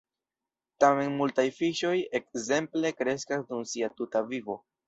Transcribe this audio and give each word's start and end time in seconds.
Tamen 0.83 1.13
multaj 1.19 1.45
fiŝoj 1.59 1.93
ekzemple 2.21 2.95
kreskas 3.03 3.47
dum 3.53 3.65
sia 3.75 3.95
tuta 4.01 4.27
vivo. 4.35 4.61